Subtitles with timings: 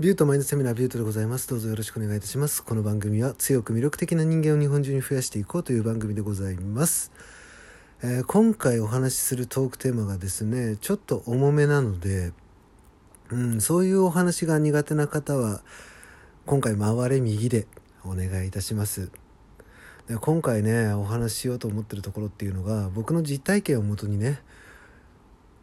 [0.00, 1.48] ビュートマインドセミナービュートでございます。
[1.48, 2.64] どうぞよろしくお願いいたします。
[2.64, 7.12] この番組は強く魅力的な人間を日本中に増やしていこうという番組でございます。
[8.02, 12.32] えー今回お話しするトークテーマがですね、ちょっと重めなので、
[13.30, 15.62] うん、そういうお話が苦手な方は、
[16.44, 17.68] 今回回れ右で
[18.04, 19.12] お願いいたします。
[20.08, 24.40] で今回ね、お話ししようと思ってるところっていうのが、僕の実体験をもとにね、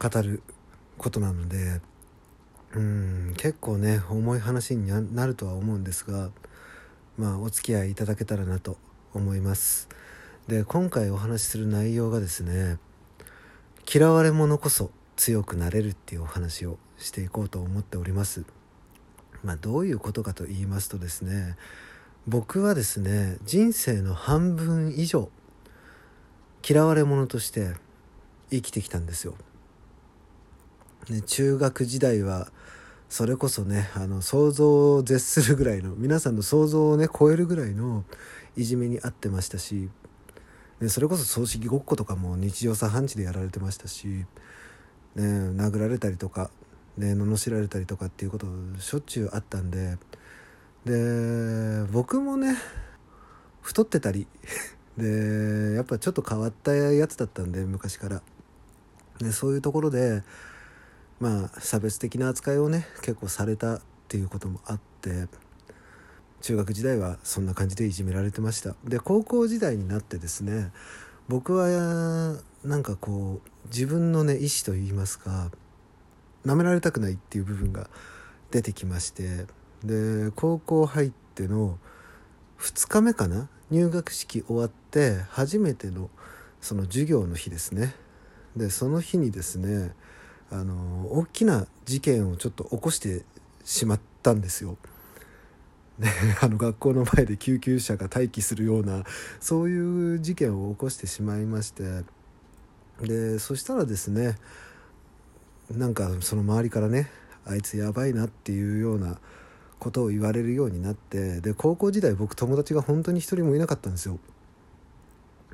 [0.00, 0.42] 語る
[0.98, 1.80] ことなので、
[2.76, 6.30] うん結構ね重い話になるとは思うんですが
[7.16, 8.76] まあお付き合いいただけたらなと
[9.14, 9.88] 思います。
[10.46, 12.76] で今回お話しする内容がですね
[13.92, 18.44] 嫌われ者こそ強くなれるっていうお話をしていこうと思っております。
[19.42, 21.56] まあどういうことかと言いますとですね
[22.28, 25.30] 僕はですね人生の半分以上
[26.68, 27.72] 嫌われ者として
[28.50, 29.34] 生きてきたんですよ。
[31.10, 32.48] ね、中学時代は
[33.08, 38.04] それこそねあの想像を絶するぐらいの皆さんの想像をね超えるぐらいの
[38.56, 39.88] いじめに遭ってましたし、
[40.80, 44.26] ね、それこそ葬式ごっことかも日常茶飯事でやられてましたし、ね、
[45.14, 46.50] 殴られたりとか、
[46.96, 48.46] ね、罵られたりとかっていうこと
[48.80, 49.98] しょっちゅうあったんで
[50.84, 52.56] で僕もね
[53.60, 54.26] 太ってたり
[54.98, 58.22] でやっぱちょっと変わったやつだったんで昔から。
[59.18, 60.22] でそういうところで
[61.20, 65.26] まあ差別的な扱いをね結構されたっていうこともあって
[66.42, 68.76] 中学時代はそんな感じでいじめられてました。
[68.84, 70.70] で高校時代になってですね
[71.28, 75.50] 僕はなんかこう自分のね意思といいますか
[76.44, 77.88] 舐められたくないっていう部分が
[78.50, 79.46] 出てきまして
[79.84, 81.78] で高校入っての
[82.60, 86.10] 2日目かな入学式終わって初めての
[86.60, 87.94] その授業の日ですね。
[88.56, 89.92] でその日にですね
[90.50, 93.24] あの大きな事件をちょっと起こして
[93.64, 94.76] しまったんですよ。
[95.98, 96.08] で
[96.40, 99.04] あの学校の前で救急車が待機するような
[99.40, 102.04] そういう事件を起こしてしまいまして
[103.00, 104.36] でそしたらですね
[105.70, 107.10] なんかその周りからね
[107.46, 109.18] あいつやばいなっていうような
[109.78, 114.18] ことを言われるようになってで高校時代僕友達が本当に一人もいなかったんですよ。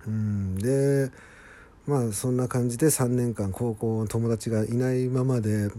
[0.07, 1.11] うんで
[1.87, 5.71] まあそんな感じで3年間高校の友達がいないままで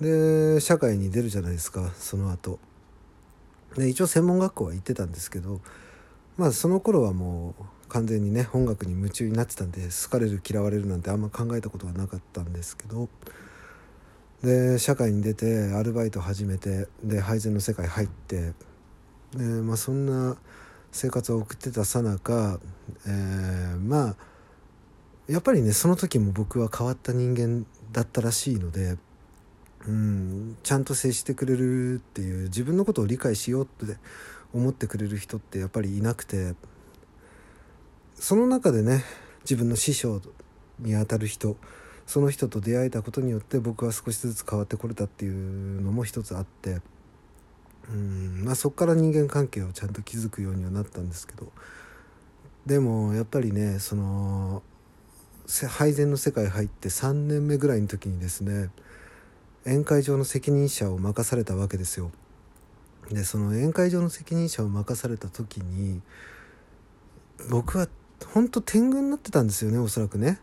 [0.00, 2.58] で社会に出るじゃないですかその後。
[3.76, 5.60] で一応専門学校は行ってたんですけど
[6.36, 13.08] まあその頃はもう完全にね音楽に夢中になってたんで好かれる嫌われるなんてあんま考えたことはなかったんですけど
[14.42, 18.52] で社会に出てアルバイト始めてで配膳の世界入って
[19.34, 20.36] で、まあ、そんな
[20.92, 22.60] 生活を送ってたさなか、
[23.80, 24.16] まあ
[25.28, 28.96] やっぱりねその時も僕は変わった人間だったらしいので、
[29.86, 33.96] うん、ちゃんと接してくれるっていう自分のことを理解しようって
[34.52, 36.54] 思ってくれる人ってやっぱりいなくて
[38.16, 39.02] その中でね
[39.42, 40.20] 自分の師匠
[40.78, 41.56] にあたる人
[42.06, 46.80] その人と出会えたことによって僕は少しずつ変わってこれたっていうのも一つあって
[47.90, 51.50] うんまあそこから人間関係をちゃんと築くようにはなったんですけど
[52.66, 54.62] でもやっぱりねその
[55.68, 58.70] 配膳の世界入って3年目ぐらいの時にですね
[59.64, 62.10] 宴会場の責任者を任されたわけですよ。
[63.10, 66.00] でその宴会場の責任者を任された時に
[67.50, 67.86] 僕は
[68.32, 70.38] 本当天狗になってたんですよねおそらくね。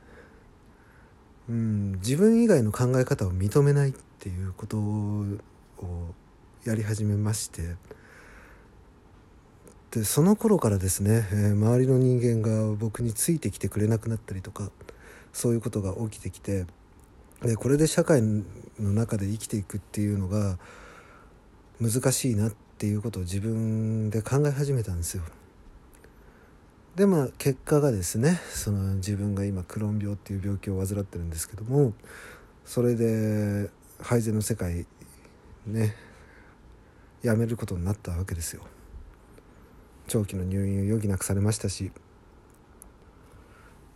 [1.50, 5.26] うん、自分以外の考え方を認めないっていうことを
[6.64, 7.76] やり始めまして
[9.92, 14.72] でその頃からですね、えー周りの人間が僕についてきてくれなくなったりとか
[15.34, 16.66] そういうことが起きてきて
[17.42, 18.44] でこれで社会の
[18.80, 20.58] 中で生きていくっていうのが
[21.82, 25.24] 難しいなっていうことを自分で考え始めたんですよ。
[26.96, 31.94] でまあ結果がですねその自分が今クローン病っていう病気を患ってるんですけども
[32.64, 33.70] それで
[34.02, 34.86] 配膳の世界
[35.66, 35.96] ね
[37.24, 38.64] やめることになったわけですよ。
[40.12, 41.90] 長期の入院を余儀なくされましたし。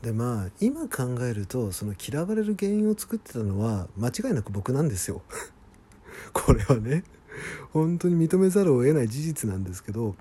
[0.02, 5.24] でまあ今考えるとその嫌われる原因を作ってたのは間違いなく僕なんですよ。
[6.32, 7.04] これはね。
[7.74, 10.16] 本当に認めざるを得ない事実なんですけど。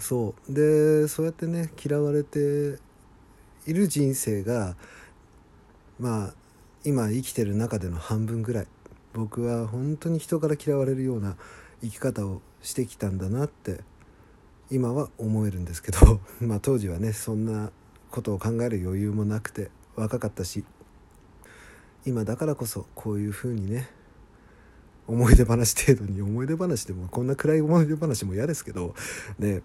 [0.00, 0.52] そう。
[0.52, 2.80] でそうやってね嫌われて
[3.64, 4.76] いる人生が
[6.00, 6.34] まあ
[6.82, 8.66] 今生きてる中での半分ぐらい。
[9.12, 11.36] 僕は本当に人から嫌われるような
[11.80, 13.84] 生き方をしてきたんだなって
[14.70, 17.70] 今は思えるんですけど まあ当時はねそんな
[18.10, 20.64] ことを考える余裕もなくて若かったし
[22.04, 23.88] 今だからこそこういうふうにね
[25.06, 28.94] 思い出話程度に思い出話でもこんな暗い思い出話も嫌ですけど
[29.38, 29.62] ね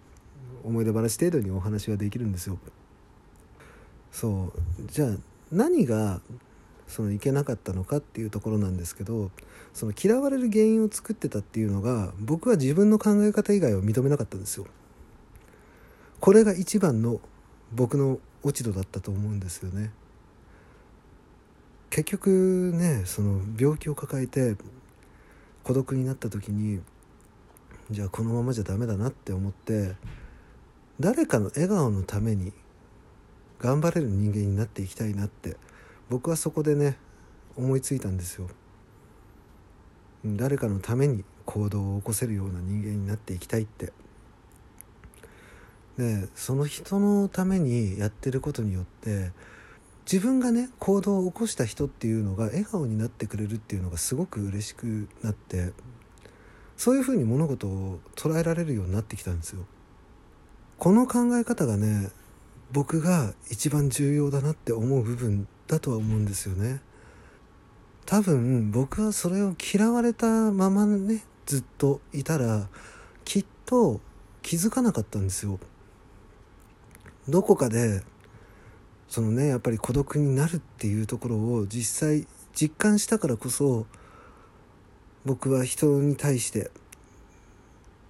[0.63, 2.59] 思い出話程度にお話はできるんですよ。
[4.11, 5.17] そうじゃあ
[5.51, 6.21] 何が
[6.87, 9.31] そのいけなかったのかっていうところなんですけど
[9.73, 14.67] その嫌われる原因を作ってたっていうのが僕は自分の考え方以外は認めなかったんですよ。
[16.21, 17.19] これが一番の
[17.73, 19.91] 僕の落ち度だったと思うんですよね。
[21.89, 24.55] 結局ねその病気を抱えて
[25.63, 26.79] 孤独になった時に
[27.89, 29.95] じゃあこのままじゃダメだなって思って
[30.99, 32.53] 誰かの笑顔のために
[33.59, 35.57] 頑張れる人間になっていきたいなって
[36.09, 36.97] 僕はそこでね
[37.57, 38.47] 思いついたんですよ
[40.25, 43.91] 誰かのために行動を起こせるような人間になっていきたいって
[46.01, 49.31] でその人のためにやってることによって
[50.11, 55.73] 自分がね行動を起こした人っていうのが笑顔になってくれるっていうのがすごく嬉しくなって
[56.75, 59.63] そういうふうに物事を捉えられるようになってきたんですよ。
[60.79, 62.09] この考え方がね
[62.71, 66.81] 僕が一番重要だなって思う部分だとは思うんですよね。
[68.07, 72.69] 多分僕はそれを嫌われたままねずっといたら
[73.23, 74.01] きっと
[74.41, 75.59] 気づかなかったんですよ。
[77.31, 78.03] どこかで
[79.07, 83.85] そのねやっぱり孤独になるっていうところを実際実感したからこそ
[85.25, 86.71] 僕は人に対して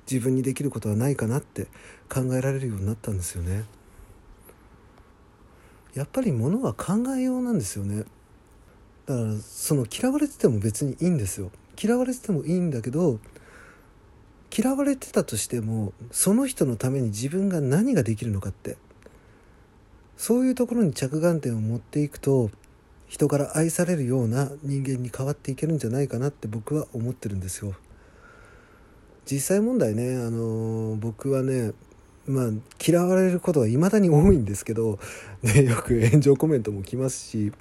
[0.10, 1.68] 自分にできることはないかなって
[2.10, 3.64] 考えられるようになったんですよね。
[5.94, 8.06] やっぱりものは考えようなんですよね
[9.06, 11.52] だからその嫌われてても別にいいんですよ
[11.82, 13.20] 嫌われててもいいんだけど
[14.56, 18.78] 嫌われてたとしてもその人のために自分が何ができるのかって
[20.22, 22.52] そういうところに着眼点を持っていくと
[23.08, 27.74] 人から愛されるような人間に変わっていけるんじゃないかなって僕は思ってるんですよ。
[29.26, 31.72] 実際問題ねあの僕はね
[32.28, 32.46] まあ、
[32.88, 35.00] 嫌われることはいまだに多いんですけど、
[35.42, 37.52] ね、よく炎上コメントも来ますし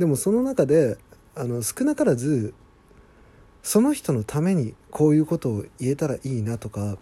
[0.00, 0.98] でもその中で
[1.36, 2.54] あの少なからず
[3.62, 6.98] その人のためにこういうことを言えたらいいなとか、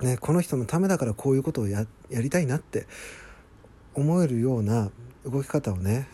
[0.00, 2.86] ね、この人のためだからこういうことをややりたいなって
[3.98, 4.90] 思えるような
[5.24, 6.06] 動き方をね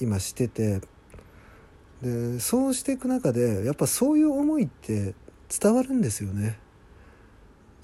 [0.00, 0.80] 今してて
[2.02, 5.14] でそうしていく中でやっぱそういう思いって
[5.48, 6.58] 伝わるんですよね。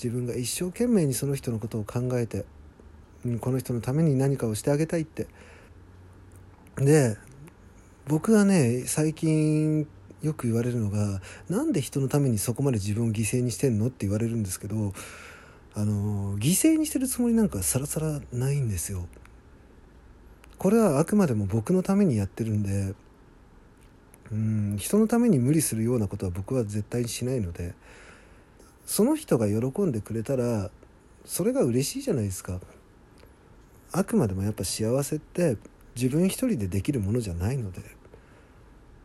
[0.03, 2.45] 自分が一生懸命にその人のことを考えて、
[3.41, 5.29] この人のために何かをしてあげたいって
[6.77, 7.17] で
[8.07, 9.87] 僕がね最近
[10.23, 14.93] よく言われるのが「なんで人のためにそこまで自分を犠牲にしてんの?」って言われるんですけど
[15.75, 19.07] あの犠牲にしてるつもりなんかさらさらないんですよ。
[20.59, 22.95] これはあくまでも僕のためにやってるんで
[24.33, 27.75] うん人のために無理するようなことは僕は絶対にしないので
[28.87, 30.71] その人が喜んでくれたら
[31.25, 32.61] それが嬉しいじゃないですか
[33.93, 35.57] あくまでもやっぱ幸せって
[35.95, 37.81] 自分一人でできるものじゃないので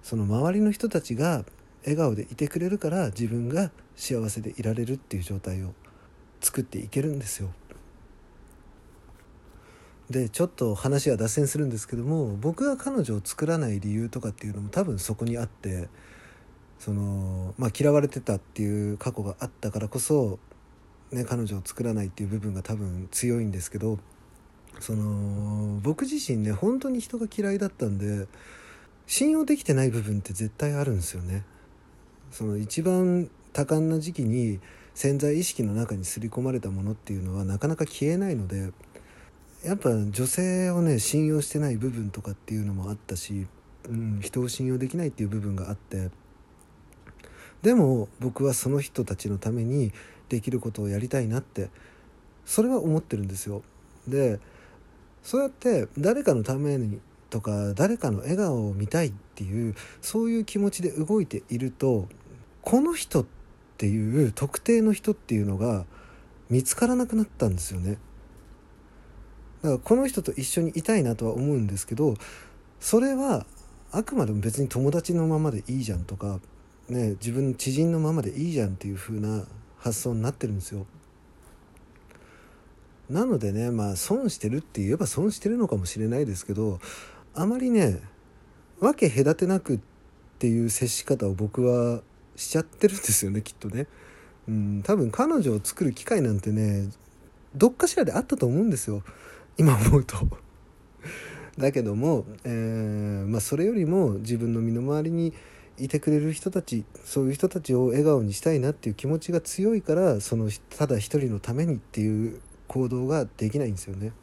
[0.01, 1.45] その周りの人たちが
[1.83, 5.73] 笑顔でいてくれるから自分が幸せでいられるっていう状態を
[6.41, 7.49] 作っていけるんですよ。
[10.09, 15.87] でちょっと話は脱線するんですけども僕が彼女を作らない理由とかっていうのも多分そこにあって
[16.79, 20.39] その、まあ、嫌われてたっていう過去があったからこそ、
[21.11, 23.99] ね、彼女を作らないっていう部分が多分強いんですけど
[24.79, 28.27] その僕自身ね本当に人が嫌いだったんで
[29.05, 31.43] 信用できてない部分って絶対あるんですよね。
[32.31, 34.59] その一番多感な時期に
[34.93, 38.71] 潜在意識の中に刷り込まれたものっていうのはなかなか消えないので
[39.63, 43.45] やっぱ女性をね信用してない部分とかっていうのもあったし、
[43.89, 46.09] うん、人を信用できないっていう部分があって
[47.61, 49.91] でも僕はその人たちのために
[50.29, 51.69] できることをやりたいなって
[52.45, 53.61] それは思ってるんですよ。
[54.07, 54.39] で
[55.23, 56.99] そうやって誰かのために
[57.29, 62.07] とか誰かの笑顔を見たいっていうそういう気持ちで動いていると
[62.61, 63.25] この人っ
[63.77, 65.85] ていう特定の人っていうのが
[66.49, 67.97] 見つからなくなったんですよね。
[69.61, 72.15] だからこの人と一緒にいたいなとは思うんですけど
[72.79, 73.45] それは
[73.91, 76.39] あくまでも別に友達のままでいいじゃんとか
[76.89, 79.45] ね、自分の知人のままでいいじゃんっていう風な
[79.77, 80.85] 発想になってるんですよ。
[83.09, 86.79] なのでねまあ損してるって言えば損してるのかもしれないですけど
[87.33, 87.99] あまりね
[88.79, 89.79] 分け隔てなくっ
[90.37, 92.01] ていう接し方を僕は
[92.35, 93.87] しちゃってるんですよねきっとね。
[94.47, 96.89] うん、多分彼女を作る機会なんてね
[97.55, 99.03] どっかしらであったと思うんですよ
[99.59, 100.15] 今思うと。
[101.57, 105.33] だけども、えーまあ、それよりも自分の身の回りに
[105.77, 114.13] いてくれる人たちそういう人たちを笑顔にしたいなっていう気持ちが強いからそのただ一人のためにっていう行動ができないんですよね。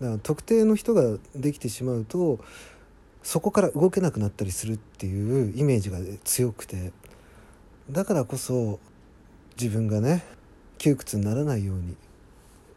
[0.00, 2.40] だから特定の人ができてしまうと
[3.22, 6.92] そこから動けなくなったりするっていうイメージが強くて
[7.90, 8.80] だからこそ
[9.58, 10.24] 自分がね
[10.76, 11.96] 窮屈にならないように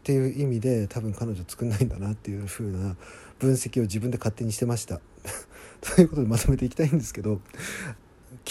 [0.04, 2.94] っていう意味で多分彼女作んないんだなっていう風な
[3.38, 5.00] 分析を自分で勝手にしてました。
[5.80, 7.40] ということでまとめていきたいんですけど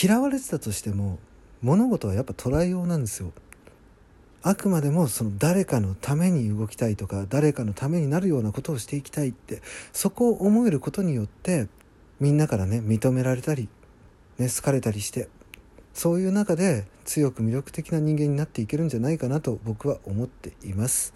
[0.02, 1.20] 嫌われてたとしても
[1.62, 3.34] 物事はやっぱ捉えようなんですよ。
[4.42, 9.62] あくまでもその誰かのために動きたいとか誰かのためになるようなことをしていきたいって
[9.94, 11.68] そこを思えることによって
[12.20, 13.70] みんなからね認められたり、
[14.40, 15.30] ね、好かれたりして
[15.94, 21.14] そういう中で強く魅力的な人間になっていけるんじゃないかなと僕は思っています。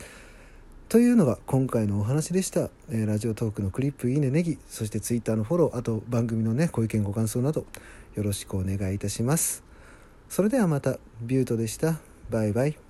[0.89, 7.65] というのが今回のお話でした、えー、ラジオトークのクリップいいねネギそして Twitter のフォローあと番組のねご意見ご感想など
[8.15, 9.63] よろしくお願いいたします。
[10.29, 11.99] それではまたビュートでした。
[12.29, 12.86] バイバイ。